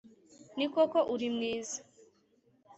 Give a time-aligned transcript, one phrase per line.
[0.57, 1.79] Ni koko uri mwiza